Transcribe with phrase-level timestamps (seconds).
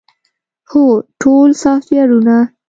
[0.71, 0.83] هو،
[1.21, 2.35] ټول سافټویرونه